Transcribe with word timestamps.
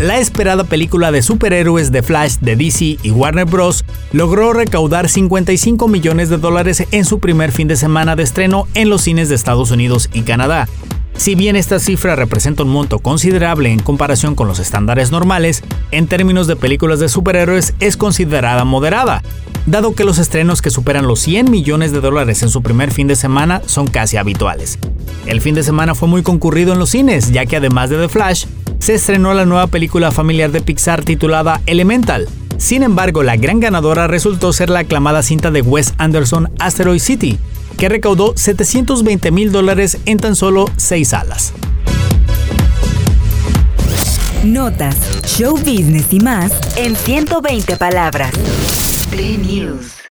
La 0.00 0.18
esperada 0.18 0.64
película 0.64 1.12
de 1.12 1.22
superhéroes 1.22 1.92
de 1.92 2.02
Flash 2.02 2.38
de 2.40 2.56
DC 2.56 2.98
y 3.02 3.10
Warner 3.12 3.44
Bros. 3.44 3.84
logró 4.12 4.52
recaudar 4.52 5.08
55 5.08 5.86
millones 5.86 6.28
de 6.28 6.38
dólares 6.38 6.84
en 6.90 7.04
su 7.04 7.20
primer 7.20 7.52
fin 7.52 7.68
de 7.68 7.76
semana 7.76 8.16
de 8.16 8.24
estreno 8.24 8.66
en 8.74 8.90
los 8.90 9.02
cines 9.02 9.28
de 9.28 9.36
Estados 9.36 9.70
Unidos 9.70 10.10
y 10.12 10.22
Canadá. 10.22 10.68
Si 11.16 11.36
bien 11.36 11.54
esta 11.54 11.78
cifra 11.78 12.16
representa 12.16 12.64
un 12.64 12.70
monto 12.70 12.98
considerable 12.98 13.70
en 13.70 13.78
comparación 13.78 14.34
con 14.34 14.48
los 14.48 14.58
estándares 14.58 15.12
normales, 15.12 15.62
en 15.92 16.08
términos 16.08 16.48
de 16.48 16.56
películas 16.56 16.98
de 16.98 17.08
superhéroes 17.08 17.74
es 17.78 17.96
considerada 17.96 18.64
moderada, 18.64 19.22
dado 19.66 19.94
que 19.94 20.04
los 20.04 20.18
estrenos 20.18 20.62
que 20.62 20.70
superan 20.70 21.06
los 21.06 21.20
100 21.20 21.48
millones 21.48 21.92
de 21.92 22.00
dólares 22.00 22.42
en 22.42 22.50
su 22.50 22.60
primer 22.60 22.90
fin 22.90 23.06
de 23.06 23.14
semana 23.14 23.62
son 23.66 23.86
casi 23.86 24.16
habituales. 24.16 24.78
El 25.26 25.40
fin 25.40 25.56
de 25.56 25.64
semana 25.64 25.96
fue 25.96 26.08
muy 26.08 26.22
concurrido 26.22 26.72
en 26.72 26.78
los 26.78 26.90
cines, 26.90 27.32
ya 27.32 27.46
que 27.46 27.56
además 27.56 27.90
de 27.90 27.98
The 27.98 28.08
Flash, 28.08 28.46
se 28.78 28.94
estrenó 28.94 29.34
la 29.34 29.44
nueva 29.44 29.66
película 29.66 30.12
familiar 30.12 30.52
de 30.52 30.60
Pixar 30.60 31.04
titulada 31.04 31.60
Elemental. 31.66 32.28
Sin 32.58 32.84
embargo, 32.84 33.24
la 33.24 33.36
gran 33.36 33.58
ganadora 33.58 34.06
resultó 34.06 34.52
ser 34.52 34.70
la 34.70 34.80
aclamada 34.80 35.22
cinta 35.24 35.50
de 35.50 35.62
Wes 35.62 35.94
Anderson 35.98 36.50
Asteroid 36.60 37.00
City, 37.00 37.38
que 37.76 37.88
recaudó 37.88 38.34
720 38.36 39.30
mil 39.32 39.50
dólares 39.50 39.98
en 40.06 40.18
tan 40.18 40.36
solo 40.36 40.70
seis 40.76 41.08
salas. 41.08 41.52
Notas, 44.44 44.96
show 45.26 45.56
business 45.56 46.12
y 46.12 46.20
más 46.20 46.52
en 46.76 46.94
120 46.94 47.76
palabras. 47.76 48.30
Play 49.10 49.38
News. 49.38 49.96